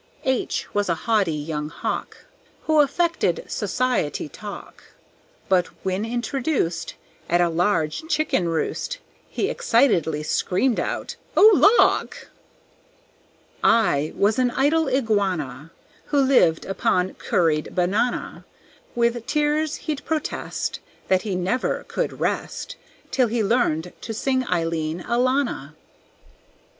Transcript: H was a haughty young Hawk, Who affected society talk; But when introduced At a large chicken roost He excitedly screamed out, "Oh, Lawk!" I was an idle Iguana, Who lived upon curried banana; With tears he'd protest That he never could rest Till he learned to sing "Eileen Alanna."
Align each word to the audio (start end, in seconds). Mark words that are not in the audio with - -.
H 0.23 0.65
was 0.73 0.89
a 0.89 0.95
haughty 1.05 1.31
young 1.35 1.69
Hawk, 1.69 2.25
Who 2.63 2.81
affected 2.81 3.45
society 3.47 4.27
talk; 4.27 4.83
But 5.47 5.67
when 5.85 6.05
introduced 6.05 6.95
At 7.29 7.39
a 7.39 7.49
large 7.49 8.07
chicken 8.09 8.49
roost 8.49 8.97
He 9.29 9.47
excitedly 9.47 10.23
screamed 10.23 10.79
out, 10.79 11.17
"Oh, 11.37 11.51
Lawk!" 11.53 12.29
I 13.63 14.11
was 14.15 14.39
an 14.39 14.49
idle 14.49 14.87
Iguana, 14.89 15.69
Who 16.05 16.19
lived 16.19 16.65
upon 16.65 17.13
curried 17.13 17.75
banana; 17.75 18.43
With 18.95 19.27
tears 19.27 19.75
he'd 19.85 20.03
protest 20.03 20.79
That 21.09 21.21
he 21.21 21.35
never 21.35 21.83
could 21.87 22.19
rest 22.19 22.75
Till 23.11 23.27
he 23.27 23.43
learned 23.43 23.93
to 24.01 24.15
sing 24.15 24.45
"Eileen 24.47 25.01
Alanna." 25.07 25.75